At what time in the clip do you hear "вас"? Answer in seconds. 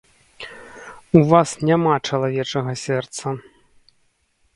1.31-1.49